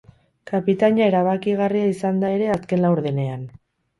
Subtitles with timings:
[0.51, 3.45] Kapitaina erabakigarria izan da ere azken laurdenean.